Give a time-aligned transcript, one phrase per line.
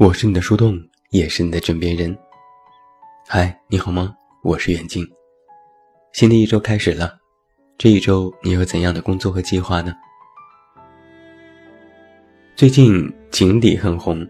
[0.00, 2.16] 我是你的树洞，也是你的枕边人。
[3.28, 4.14] 嗨，你好吗？
[4.42, 5.06] 我是远近。
[6.14, 7.18] 新的一周开始了，
[7.76, 9.94] 这一周你有怎样的工作和计划呢？
[12.56, 14.26] 最近锦鲤很红，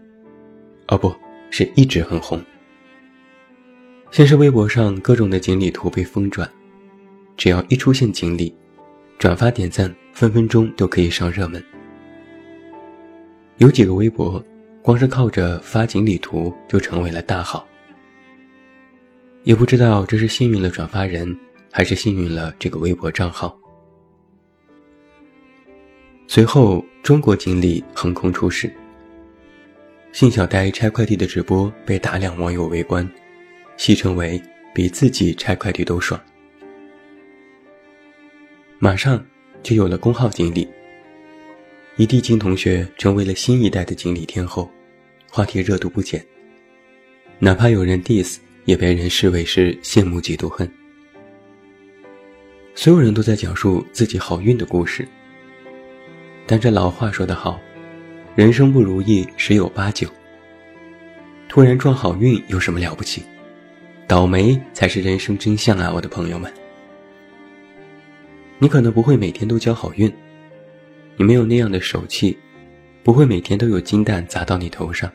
[0.89, 1.15] 哦，不
[1.49, 2.43] 是一直很红。
[4.11, 6.51] 先是微博上各种的锦鲤图被疯转，
[7.37, 8.53] 只要一出现锦鲤，
[9.17, 11.63] 转发点赞分分钟都可以上热门。
[13.55, 14.43] 有几个微博。
[14.81, 17.67] 光是靠着发锦鲤图就成为了大好，
[19.43, 21.37] 也不知道这是幸运了转发人，
[21.71, 23.55] 还是幸运了这个微博账号。
[26.27, 28.73] 随后，中国锦鲤横空出世，
[30.11, 33.07] 信小呆拆快递的直播被大量网友围观，
[33.77, 34.41] 戏称为
[34.73, 36.19] 比自己拆快递都爽。
[38.79, 39.23] 马上
[39.61, 40.67] 就有了公号锦鲤。
[41.97, 44.71] 一地金同学成为了新一代的锦鲤天后，
[45.29, 46.25] 话题热度不减。
[47.37, 50.69] 哪怕有人 diss，也被人视为是羡慕嫉妒恨。
[52.75, 55.05] 所有人都在讲述自己好运的故事。
[56.47, 57.59] 但这老话说得好，
[58.35, 60.07] 人生不如意十有八九。
[61.49, 63.21] 突然撞好运有什么了不起？
[64.07, 66.51] 倒霉才是人生真相啊，我的朋友们。
[68.59, 70.11] 你可能不会每天都交好运。
[71.21, 72.35] 你没有那样的手气，
[73.03, 75.07] 不会每天都有金蛋砸到你头上。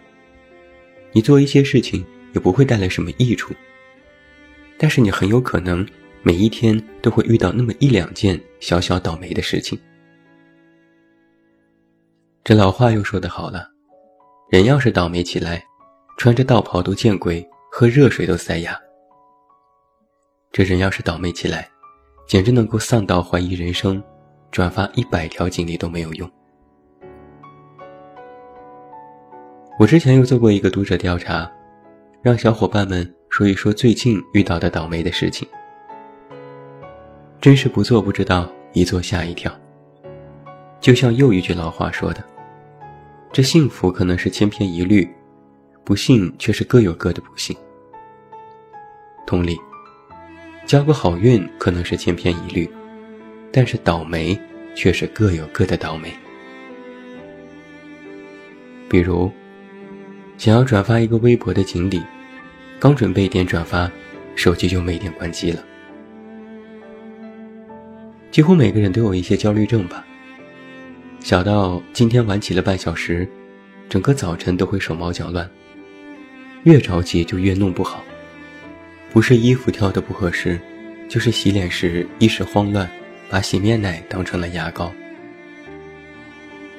[1.10, 3.52] 你做一些事情也不会带来什么益处。
[4.78, 5.84] 但是你很有可能
[6.22, 9.76] 每一天都会遇到那么一两件小小倒霉的事情。
[12.44, 13.68] 这老话又说得好了，
[14.48, 15.60] 人要是倒霉起来，
[16.18, 18.80] 穿着道袍都见鬼，喝热水都塞牙。
[20.52, 21.68] 这人要是倒霉起来，
[22.28, 24.00] 简直能够丧到怀疑人生。
[24.50, 26.30] 转发一百条锦鲤都没有用。
[29.78, 31.50] 我之前又做过一个读者调查，
[32.22, 35.46] 让小伙伴们说一说最近遇到的倒霉的事情。
[37.40, 39.52] 真是不做不知道，一做吓一跳。
[40.80, 42.24] 就像又一句老话说的
[43.32, 45.08] ：“这幸福可能是千篇一律，
[45.84, 47.54] 不幸却是各有各的不幸。”
[49.26, 49.58] 同理，
[50.66, 52.68] 交个好运可能是千篇一律。
[53.52, 54.38] 但是倒霉
[54.74, 56.12] 却是各有各的倒霉。
[58.88, 59.30] 比如，
[60.38, 62.00] 想要转发一个微博的锦鲤，
[62.78, 63.90] 刚准备点转发，
[64.34, 65.64] 手机就没电关机了。
[68.30, 70.04] 几乎每个人都有一些焦虑症吧，
[71.20, 73.26] 小到今天晚起了半小时，
[73.88, 75.48] 整个早晨都会手忙脚乱，
[76.64, 78.04] 越着急就越弄不好，
[79.10, 80.60] 不是衣服挑的不合适，
[81.08, 82.88] 就是洗脸时一时慌乱。
[83.28, 84.92] 把洗面奶当成了牙膏，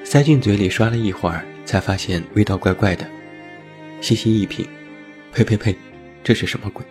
[0.02, 3.06] 塞进嘴里刷了一会儿，才发现味道怪怪的。
[4.00, 4.66] 细细一品，
[5.32, 5.76] 呸呸呸，
[6.22, 6.84] 这是什么鬼？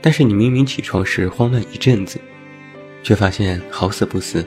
[0.00, 2.20] 但是你明明起床时慌乱一阵子，
[3.02, 4.46] 却发现好死不死，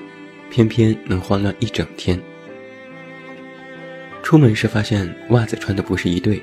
[0.50, 2.19] 偏偏能慌乱一整天。
[4.24, 6.42] 出门时发现袜子穿的不是一对，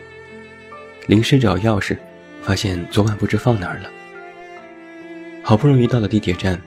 [1.06, 1.96] 临时找钥匙，
[2.42, 3.90] 发现昨晚不知放哪儿了。
[5.46, 6.58] 好不容易到了地铁站，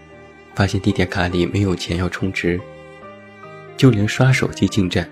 [0.53, 2.61] 发现地铁卡里没有钱要充值，
[3.75, 5.09] 就连刷手机进站，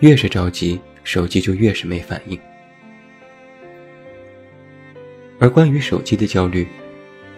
[0.00, 2.38] 越是着急，手机就越是没反应。
[5.38, 6.68] 而关于手机的焦虑，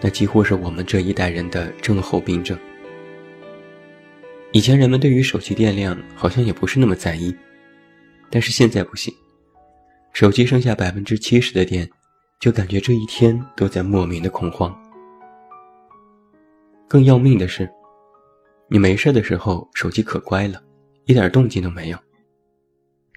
[0.01, 2.59] 那几乎是我们这一代人的症候病症。
[4.51, 7.33] 以前人们对于手机电量好像也不是那么在意，
[8.29, 9.13] 但是现在不行，
[10.11, 11.89] 手机剩下百分之七十的电，
[12.41, 14.77] 就感觉这一天都在莫名的恐慌。
[16.95, 17.69] 更要命的是，
[18.69, 20.63] 你没事的时候手机可乖了，
[21.03, 21.97] 一点动静都没有。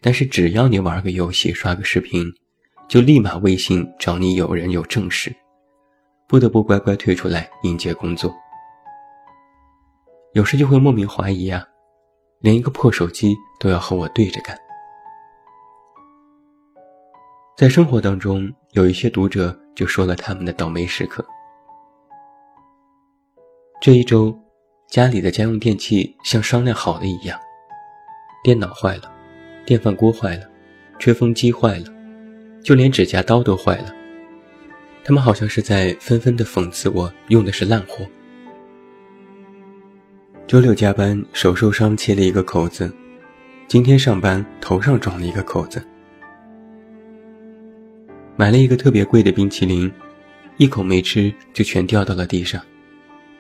[0.03, 2.27] 但是只要你玩个游戏、刷个视频，
[2.89, 5.33] 就立马微信找你有人有正事，
[6.27, 8.35] 不得不乖乖退出来迎接工作。
[10.33, 11.65] 有时就会莫名怀疑啊，
[12.41, 14.59] 连一个破手机都要和我对着干。
[17.57, 21.25] 在生活当中，有一些读者就说了他们的倒霉时刻。
[23.81, 24.37] 这一周，
[24.89, 27.39] 家里的家用电器像商量好了一样，
[28.43, 29.03] 电脑坏了，
[29.65, 30.43] 电饭锅坏了，
[30.99, 31.85] 吹风机坏了，
[32.61, 33.95] 就连指甲刀都坏了。
[35.05, 38.05] 他们好像是在纷纷的讽刺我用的是烂货。
[40.49, 42.93] 周六加班手受伤切了一个口子，
[43.69, 45.81] 今天上班头上撞了一个口子。
[48.35, 49.91] 买了一个特别贵的冰淇淋，
[50.57, 52.61] 一口没吃就全掉到了地上。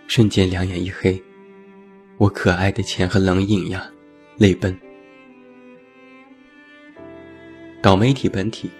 [0.09, 1.23] 瞬间两眼一黑，
[2.17, 3.87] 我可爱的钱和冷饮呀，
[4.39, 4.75] 泪奔。
[7.83, 8.71] 倒霉体本体，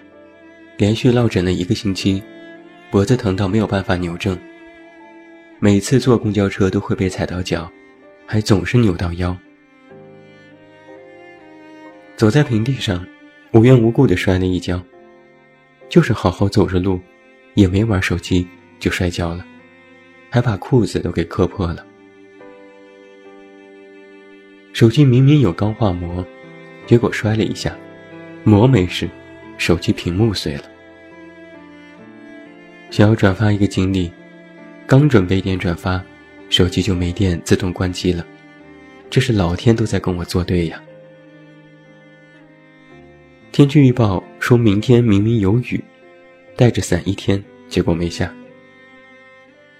[0.75, 2.21] 连续落枕了一个星期，
[2.89, 4.35] 脖子疼到没有办法扭正。
[5.59, 7.71] 每次坐公交车都会被踩到脚，
[8.25, 9.37] 还总是扭到腰。
[12.15, 13.05] 走在平地上，
[13.53, 14.81] 无缘无故的摔了一跤，
[15.89, 16.99] 就是好好走着路，
[17.53, 18.47] 也没玩手机
[18.79, 19.45] 就摔跤了，
[20.29, 21.85] 还把裤子都给磕破了。
[24.71, 26.25] 手机明明有钢化膜，
[26.85, 27.75] 结果摔了一下，
[28.43, 29.09] 膜没事，
[29.57, 30.63] 手机屏幕碎了。
[32.89, 34.11] 想要转发一个经历，
[34.87, 36.01] 刚准备点转发，
[36.49, 38.25] 手机就没电，自动关机了。
[39.09, 40.81] 这是老天都在跟我作对呀！
[43.51, 45.83] 天气预报说明天明明有雨，
[46.55, 48.33] 带着伞一天，结果没下。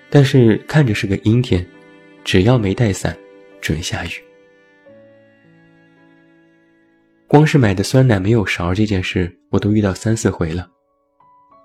[0.10, 1.66] 但是看着是个阴天，
[2.24, 3.18] 只要没带伞，
[3.62, 4.10] 准下雨。
[7.28, 10.68] 光是买的酸奶没有勺这件事，我都遇到三四回了。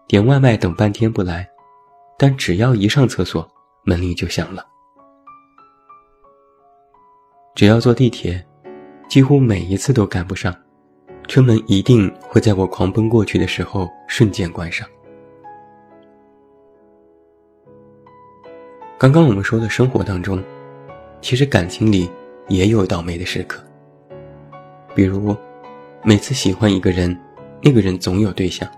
[0.06, 1.48] 点外卖等半天不来，
[2.18, 3.50] 但只要一上厕所，
[3.84, 4.62] 门铃就响了。
[7.54, 8.44] 只要坐地铁，
[9.08, 10.54] 几乎每一次都赶不上，
[11.26, 14.86] 车门一定会在我狂奔过去的时候瞬间关上。
[18.98, 20.42] 刚刚我们说的生活当中，
[21.20, 22.08] 其实感情里
[22.48, 23.62] 也有倒霉的时刻，
[24.94, 25.36] 比如。
[26.06, 27.18] 每次喜欢一个人，
[27.62, 28.68] 那个人总有对象。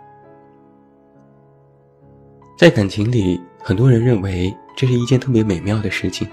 [2.57, 6.29] 在感情里，很多人认为这是一件特别美妙的事情，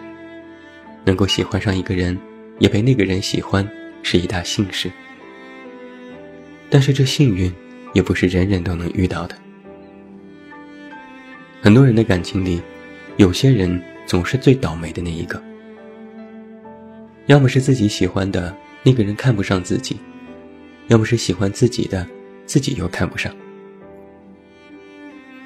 [1.04, 2.16] 能够喜欢上一个人，
[2.60, 3.68] 也被那个人喜欢，
[4.04, 4.92] 是一大幸事。
[6.70, 7.52] 但是这幸运，
[7.94, 9.36] 也不是人人都能遇到的。
[11.60, 12.62] 很多人的感情里，
[13.18, 15.42] 有些人总是最倒霉的那一个，
[17.28, 19.98] 要么是自己喜欢的那个人看不上自己。
[20.88, 22.06] 要么是喜欢自己的，
[22.46, 23.34] 自己又看不上，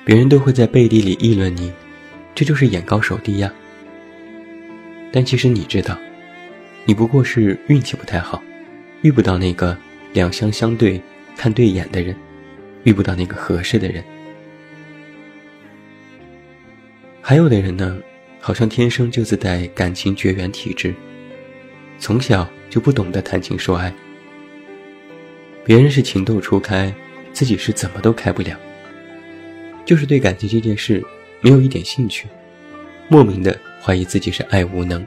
[0.04, 1.72] 别人都会在背地里议论你，
[2.34, 3.54] 这就是眼高手低呀。
[5.12, 5.96] 但其实你知道，
[6.86, 8.42] 你不过是运气不太好，
[9.04, 9.78] 遇不到那个
[10.12, 11.00] 两相相对、
[11.36, 12.16] 看对眼的人，
[12.84, 14.04] 遇不到那个合适的人。
[17.30, 18.00] 还有的人呢，
[18.40, 20.96] 好像天生就自带感情绝缘体质，
[22.00, 23.94] 从小就不懂得谈情说爱。
[25.66, 26.96] 别人是情窦初开，
[27.34, 28.58] 自己是怎么都开不了。
[29.84, 31.04] 就是对感情这件事
[31.42, 32.30] 没有一点兴趣，
[33.10, 35.06] 莫名的怀疑自己是爱无能。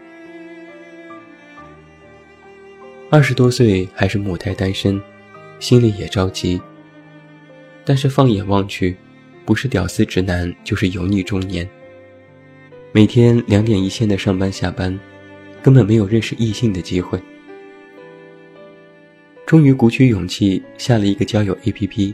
[3.08, 5.00] 二十多岁还是母胎单身，
[5.58, 6.60] 心里也着急。
[7.82, 8.94] 但是放眼望去，
[9.46, 11.66] 不是屌丝直男，就是油腻中年。
[12.92, 14.98] 每天两点一线的上班下班，
[15.62, 17.22] 根本没有认识异性的机会。
[19.46, 22.12] 终于鼓起勇气下了一个交友 APP，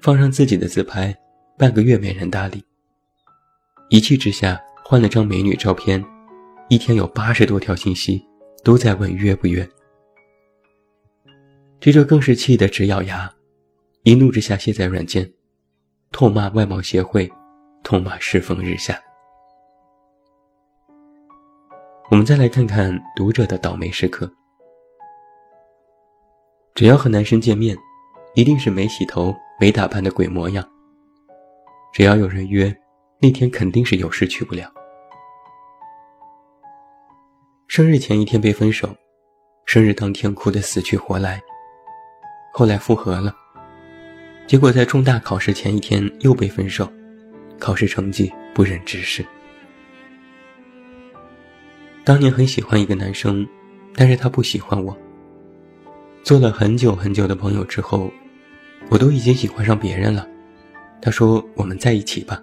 [0.00, 1.14] 放上自己的自拍，
[1.58, 2.64] 半个月没人搭理。
[3.90, 6.02] 一气之下换了张美女照片，
[6.70, 8.24] 一天有八十多条信息，
[8.62, 9.68] 都在问约不约。
[11.80, 13.30] 这就更是气得直咬牙，
[14.04, 15.30] 一怒之下卸载软件，
[16.12, 17.30] 痛骂外貌协会，
[17.82, 18.98] 痛骂世风日下。
[22.14, 24.32] 我们再来看看读者的倒霉时刻。
[26.72, 27.76] 只要和男生见面，
[28.36, 30.64] 一定是没洗头、没打扮的鬼模样。
[31.92, 32.72] 只要有人约，
[33.20, 34.72] 那天肯定是有事去不了。
[37.66, 38.88] 生日前一天被分手，
[39.66, 41.42] 生日当天哭得死去活来。
[42.52, 43.34] 后来复合了，
[44.46, 46.88] 结果在重大考试前一天又被分手，
[47.58, 49.26] 考试成绩不忍直视。
[52.04, 53.46] 当年很喜欢一个男生，
[53.94, 54.94] 但是他不喜欢我。
[56.22, 58.12] 做了很久很久的朋友之后，
[58.90, 60.28] 我都已经喜欢上别人了。
[61.00, 62.42] 他说：“我们在一起吧。”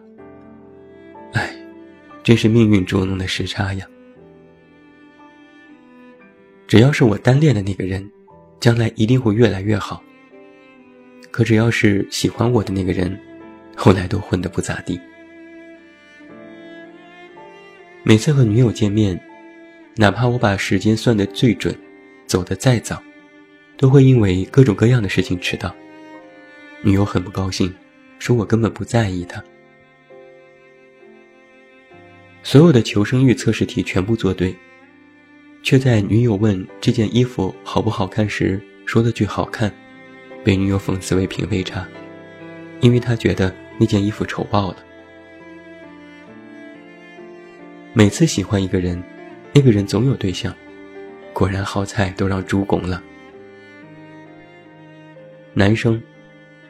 [1.34, 1.56] 哎，
[2.24, 3.86] 真是命运捉弄的时差呀！
[6.68, 8.10] 只要是我单恋的那个人，
[8.60, 10.02] 将来一定会越来越好。
[11.30, 13.16] 可只要是喜欢我的那个人，
[13.76, 15.00] 后来都混得不咋地。
[18.04, 19.20] 每次和女友见面，
[19.96, 21.76] 哪怕我把时间算得最准，
[22.26, 23.02] 走得再早。
[23.78, 25.76] 都会因为各种各样的事情迟到，
[26.84, 27.74] 女友很不高兴，
[28.20, 29.44] 说我根本不在意她。
[32.44, 34.56] 所有的求生欲测试题全部做对，
[35.64, 39.74] 却在女友问这件衣服好不好看时说了句“好看”，
[40.46, 41.88] 被女友讽刺为品味差，
[42.82, 44.78] 因为他觉得那件衣服丑爆了。
[47.94, 49.02] 每次喜欢一个人，
[49.54, 50.56] 那个人总有对象，
[51.34, 53.04] 果然好菜都让猪拱了。
[55.54, 56.02] 男生，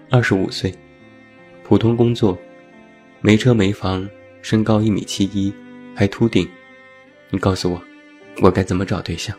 [0.09, 0.73] 二十五岁，
[1.63, 2.35] 普通工作，
[3.21, 4.09] 没车没房，
[4.41, 5.53] 身高一米七一，
[5.95, 6.50] 还秃顶。
[7.29, 7.81] 你告诉我，
[8.41, 9.38] 我该怎么找对象？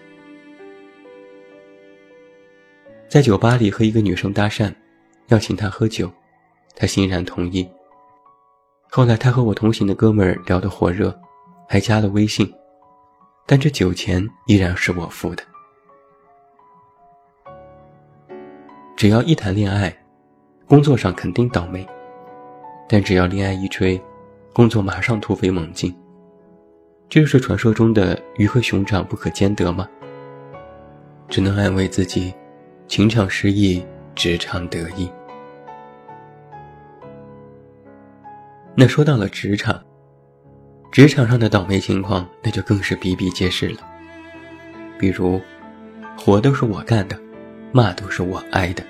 [3.08, 4.72] 在酒吧里和一个女生搭讪，
[5.28, 6.08] 要请她喝酒，
[6.76, 7.68] 她欣然同意。
[8.88, 11.18] 后来他和我同行的哥们儿聊得火热，
[11.68, 12.48] 还加了微信，
[13.46, 15.42] 但这酒钱依然是我付的。
[18.96, 19.94] 只要一谈恋爱，
[20.66, 21.84] 工作上肯定倒霉；
[22.88, 24.00] 但只要恋爱一吹，
[24.52, 25.94] 工作马上突飞猛进。
[27.08, 29.88] 这就是传说中的鱼和熊掌不可兼得吗？
[31.28, 32.32] 只能安慰自己，
[32.86, 33.84] 情场失意，
[34.14, 35.10] 职场得意。
[38.74, 39.82] 那说到了职场，
[40.92, 43.78] 职场上的倒霉情况那就更是比比皆是了。
[44.98, 45.40] 比如，
[46.18, 47.18] 活都是我干的，
[47.72, 48.84] 骂都是我挨的。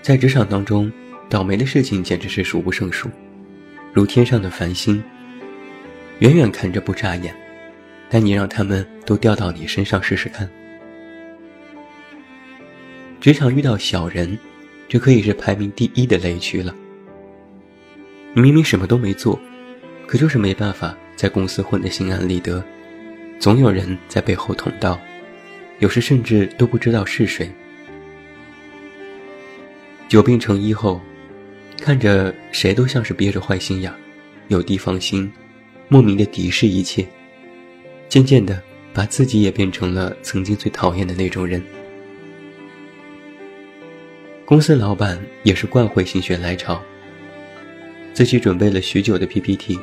[0.00, 0.92] 在职场当中，
[1.28, 3.10] 倒霉的事情简直是数不胜数，
[3.92, 5.02] 如天上的繁星，
[6.20, 7.34] 远远看着不扎眼，
[8.08, 10.48] 但你让他们都掉到你身上试试看。
[13.20, 14.38] 职场遇到小人，
[14.88, 16.72] 这可以是排名第一的雷区了。
[18.34, 19.38] 你明明什么都没做，
[20.06, 22.64] 可就是没办法在公司混得心安理得，
[23.38, 24.98] 总有人在背后捅刀，
[25.80, 27.50] 有时甚至都不知道是谁。
[30.08, 30.98] 久病成医后，
[31.78, 33.92] 看着谁都像是憋着坏心眼，
[34.48, 35.30] 有地方心，
[35.88, 37.06] 莫名的敌视一切，
[38.08, 38.62] 渐渐的
[38.94, 41.62] 把自己也变成了曾经最讨厌的那种人。
[44.46, 46.82] 公司老板也是惯会心血来潮。
[48.12, 49.78] 自己准备了许久的 PPT，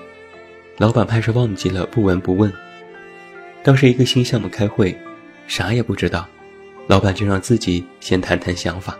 [0.77, 2.51] 老板怕是忘记了不闻不问。
[3.63, 4.95] 当时一个新项目开会，
[5.47, 6.27] 啥也不知道，
[6.87, 8.97] 老板就让自己先谈谈想法。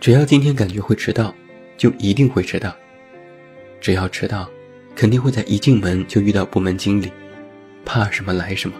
[0.00, 1.34] 只要今天感觉会迟到，
[1.76, 2.74] 就一定会迟到。
[3.80, 4.48] 只要迟到，
[4.96, 7.12] 肯定会在一进门就遇到部门经理，
[7.84, 8.76] 怕什么来什么。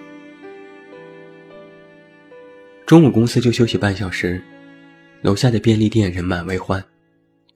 [2.86, 4.42] 中午公司就休息半小时，
[5.20, 6.82] 楼下的便利店人满为患。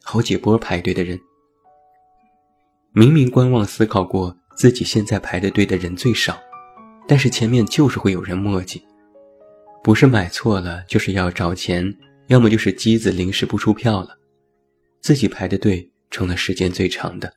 [0.03, 1.19] 好几波排队的人，
[2.93, 6.39] 明明观望思考过自己现在排的队的人最少，
[7.07, 8.83] 但是前面就是会有人磨叽，
[9.83, 14.19] 不是买错了，就是要找钱，要么就是机子临时不出票了，
[15.01, 17.33] 自己排的队成了时间最长的。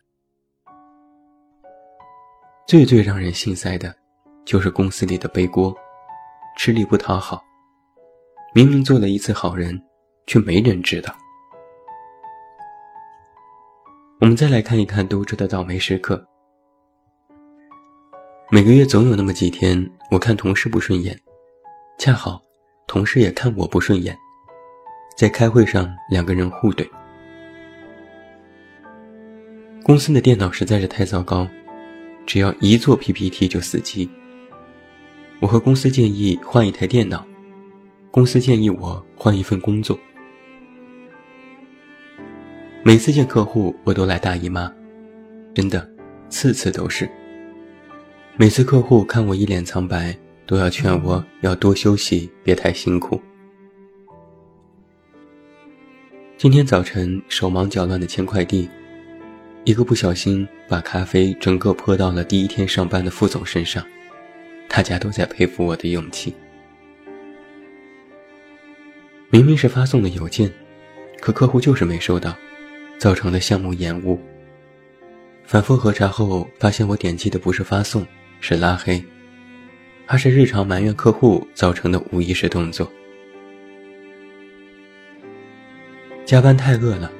[2.67, 3.95] 最最让人心塞的，
[4.43, 5.73] 就是公司里的背锅，
[6.57, 7.41] 吃力不讨好，
[8.55, 9.79] 明明做了一次好人，
[10.25, 11.15] 却没人知道。
[14.21, 16.25] 我们再来看一看都知的倒霉时刻。
[18.49, 21.19] 每个月总有那么几天，我看同事不顺眼，
[21.97, 22.41] 恰好
[22.87, 24.17] 同事也看我不顺眼，
[25.17, 26.87] 在开会上两个人互怼。
[29.83, 31.45] 公司的电脑实在是太糟糕，
[32.25, 34.09] 只要一做 PPT 就死机。
[35.41, 37.27] 我和公司建议换一台电脑，
[38.11, 39.99] 公司建议我换一份工作。
[42.87, 44.71] 每次见客户，我都来大姨妈，
[45.55, 45.89] 真的，
[46.29, 47.09] 次次都是。
[48.37, 50.15] 每次客户看我一脸苍白，
[50.45, 53.19] 都要劝我要多休息，别太辛苦。
[56.37, 58.69] 今天早晨手忙脚乱的签快递，
[59.63, 63.83] 一个不小心把咖啡整个泼到了第一天上班的副总身上，
[64.69, 66.35] 大家都在佩服我的勇气。
[69.31, 70.53] 明明是发送的邮件，
[71.19, 72.37] 可客户就是没收到。
[72.97, 74.19] 造成的项目延误。
[75.43, 78.05] 反复核查后，发现我点击的不是发送，
[78.39, 79.03] 是拉黑，
[80.05, 82.91] 还是日常埋怨客户造成的无意识动作。
[86.25, 87.11] 加班太饿了，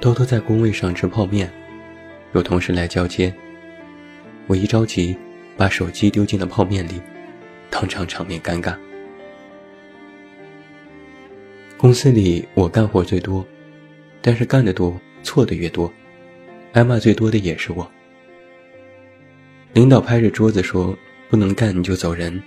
[0.00, 1.48] 偷偷在工位上吃泡面，
[2.32, 3.32] 有同事来交接，
[4.48, 5.16] 我一着急，
[5.56, 7.00] 把手机丢进了泡面里，
[7.70, 8.74] 当场场面尴尬。
[11.76, 13.46] 公司里我干活最多。
[14.22, 15.92] 但是干得多，错的越多，
[16.74, 17.90] 挨骂最多的也是我。
[19.72, 20.96] 领导拍着桌子说
[21.28, 22.40] ：“不能干你就走人。”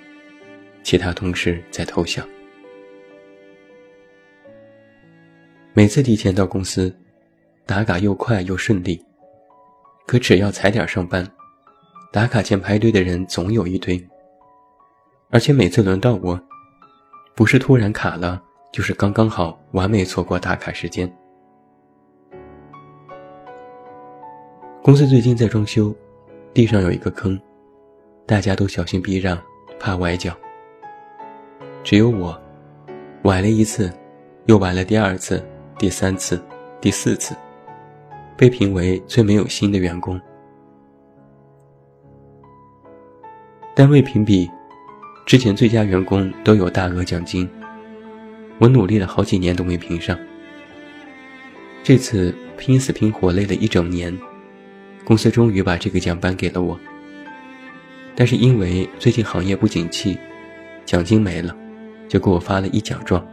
[0.84, 2.24] 其他同事在偷笑。
[5.74, 6.96] 每次提前到公司，
[7.66, 9.04] 打卡又快又顺利，
[10.06, 11.28] 可只要踩点上班，
[12.14, 14.02] 打卡前排队的人总有一堆。
[15.32, 16.40] 而且每次轮到我，
[17.36, 18.42] 不是突然卡了，
[18.72, 21.12] 就是刚刚好完美错过打卡时间。
[24.86, 25.92] 公司最近在装修，
[26.54, 27.42] 地上有一个坑，
[28.24, 29.36] 大家都小心避让，
[29.80, 30.38] 怕崴脚。
[31.84, 32.40] 只有我，
[33.24, 33.92] 崴了一次，
[34.46, 35.44] 又崴了第二次、
[35.80, 36.40] 第三次、
[36.80, 37.36] 第四次，
[38.38, 40.22] 被评为最没有心的员工。
[43.76, 44.48] 单位评比，
[45.26, 47.50] 之前最佳员工都有大额奖金，
[48.60, 50.16] 我努力了好几年都没评上。
[51.82, 54.16] 这次拼死拼活累了一整年，
[55.06, 56.78] 公司终于把这个奖颁给了我。
[58.16, 60.18] 但是因为最近行业不景气，
[60.86, 61.56] 奖金没了，
[62.10, 63.26] 就给我发了一奖状，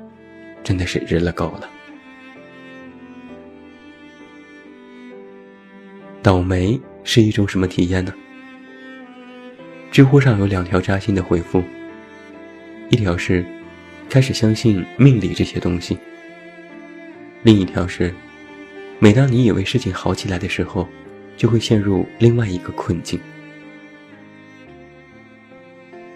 [0.62, 1.69] 真的是日了狗了。
[6.21, 8.12] 倒霉是一种什么体验呢？
[9.91, 11.62] 知乎上有两条扎心的回复，
[12.91, 13.45] 一条是
[14.09, 15.97] 开始相信命理这些东西，
[17.43, 18.14] 另一条是
[18.99, 20.88] 每当你以为事情好起来的时候，
[21.43, 23.19] 就会陷入另外一个困境。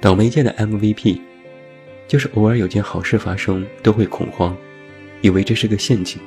[0.00, 1.18] 倒霉界的 MVP，
[2.06, 4.56] 就是偶尔有件好事发生都会恐慌，
[5.22, 6.20] 以为这是个陷阱，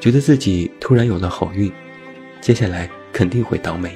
[0.00, 1.70] 觉得自己突然有了好运，
[2.40, 3.94] 接下来肯定会倒霉。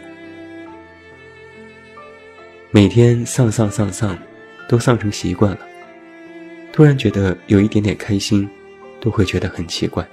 [2.71, 4.19] 每天丧丧丧丧，
[4.69, 5.61] 都丧成习惯了，
[6.71, 8.47] 突然觉得有一点点开心，
[9.01, 10.07] 都会觉得很奇怪。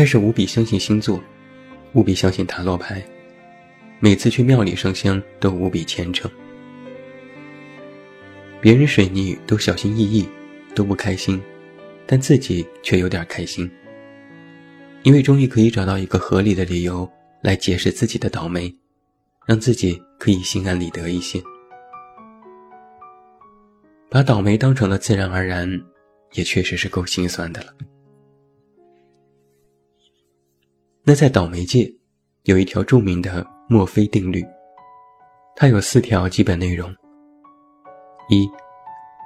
[0.00, 1.22] 开始无比相信星座，
[1.92, 3.04] 无比相信塔罗牌。
[3.98, 6.30] 每次去庙里上香都无比虔诚，
[8.62, 10.26] 别人水逆都小心翼翼，
[10.74, 11.38] 都不开心，
[12.06, 13.70] 但自己却有点开心，
[15.02, 17.06] 因为终于可以找到一个合理的理由
[17.42, 18.74] 来解释自己的倒霉，
[19.44, 21.38] 让自己可以心安理得一些。
[24.08, 25.70] 把倒霉当成了自然而然，
[26.32, 27.74] 也确实是够心酸的了。
[31.10, 31.92] 那在倒霉界，
[32.44, 33.44] 有一条著名的。
[33.68, 34.46] 墨菲定律，
[35.56, 36.88] 它有四条基本内容：
[38.28, 38.48] 一，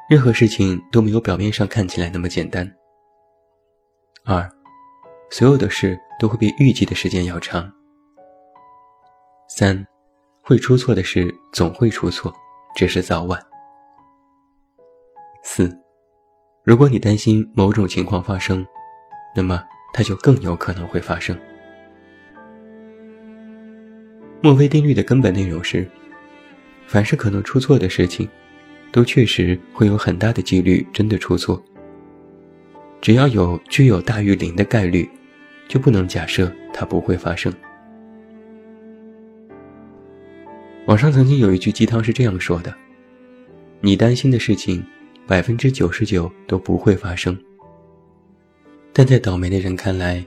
[0.09, 2.67] 任何事情都没有表面上看起来那么简单；
[4.25, 4.51] 二，
[5.31, 7.71] 所有的事都会比预计的时间要长；
[9.47, 9.87] 三，
[10.41, 12.33] 会出错的事总会出错，
[12.75, 13.39] 只是早晚；
[15.43, 15.71] 四，
[16.65, 18.67] 如果你担心某种情况发生，
[19.37, 21.39] 那么它就更有可能会发生。
[24.45, 25.89] 墨菲定律的根本内容是：
[26.87, 28.29] 凡是可能出错的事情，
[28.93, 31.65] 都确实会有很大的几率真的出错。
[33.01, 35.09] 只要有具有大于零的概率，
[35.67, 37.51] 就不能假设它不会发生。
[40.85, 42.75] 网上曾经有一句鸡汤是这样说的
[43.81, 44.85] ：“你担心的事情，
[45.27, 47.35] 百分之九十九都不会发生。”
[48.93, 50.23] 但在倒霉的人看来，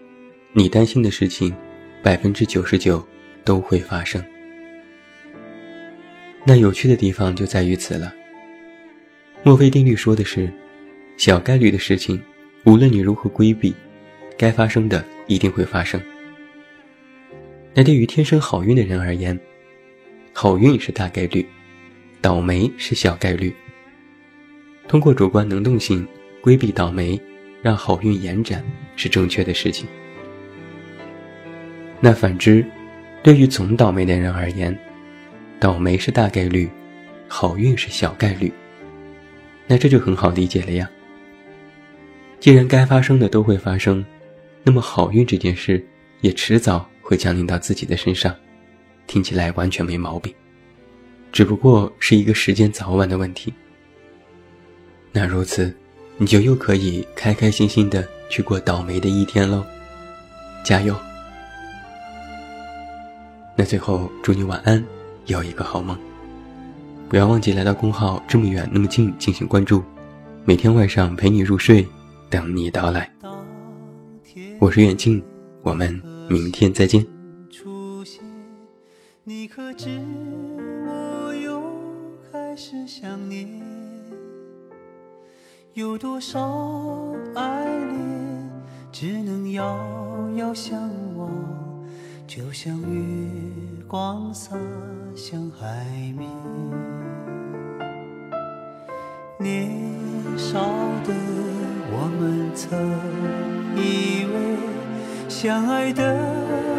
[0.53, 1.53] 你担心的事情，
[2.01, 3.07] 百分之九十九。
[3.47, 4.21] 都会发生。
[6.43, 8.13] 那有趣的地方就在于此了。
[9.41, 10.51] 墨菲定律说的是，
[11.15, 12.21] 小概率的事情，
[12.65, 13.73] 无论你如何规避，
[14.37, 16.01] 该发生的一定会发生。
[17.73, 19.39] 那对于天生好运的人而言，
[20.33, 21.47] 好运是大概率，
[22.19, 23.55] 倒霉是小概率。
[24.89, 26.05] 通过主观能动性
[26.41, 27.17] 规避倒霉，
[27.61, 28.61] 让好运延展，
[28.97, 29.87] 是正确的事情。
[32.01, 32.65] 那反之。
[33.23, 34.77] 对于总倒霉的人而言，
[35.59, 36.69] 倒霉是大概率，
[37.27, 38.51] 好运是小概率。
[39.67, 40.89] 那这就很好理解了呀。
[42.39, 44.05] 既然该发生的都会发生，
[44.63, 45.85] 那么好运这件事
[46.21, 48.33] 也迟早会降临到自己的身上，
[49.07, 50.33] 听起来完全没毛病。
[51.31, 53.53] 只不过是一个时间早晚的问题。
[55.11, 55.75] 那如此，
[56.17, 59.65] 你就又可以开开心心的去过倒霉的一天喽，
[60.63, 60.95] 加油！
[63.59, 64.85] 那最后，祝你晚安，
[65.25, 65.97] 有一个好梦。
[67.09, 69.83] 不要忘记来到公号这么远那么近进行关注，
[70.45, 71.83] 每天晚上陪你入睡，
[72.29, 73.11] 等你到来。
[74.59, 75.23] 我是远近，
[75.63, 77.03] 我们明天再见。
[79.23, 79.89] 你可知
[80.85, 81.59] 我又
[82.31, 83.49] 开始想念？
[85.73, 88.49] 有多少爱恋，
[88.91, 89.65] 只能遥
[90.35, 90.79] 遥相
[91.17, 91.66] 望。
[92.27, 93.07] 就像月
[93.87, 94.57] 光洒
[95.15, 95.65] 向海
[96.17, 96.27] 面，
[99.39, 99.71] 年
[100.37, 100.59] 少
[101.05, 101.13] 的
[101.89, 102.77] 我们曾
[103.77, 106.03] 以为相爱的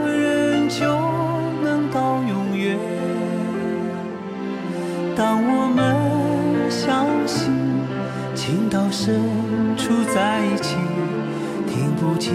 [0.06, 0.84] 人就
[1.64, 2.78] 能到永远。
[5.16, 7.50] 当我们相信
[8.34, 9.18] 情到深
[9.78, 10.76] 处在一起，
[11.66, 12.34] 听不见